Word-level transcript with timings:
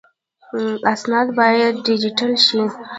اسناد 0.93 1.27
باید 1.39 1.73
ډیجیټل 1.87 2.31
شي 2.45 2.61